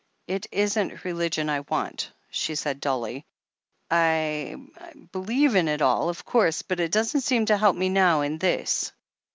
[0.25, 3.23] "It isn't religion I want," she said dully.
[3.91, 7.87] "I— I believe in it all, of course, but it doesn't seem to help me
[7.89, 8.93] now in this."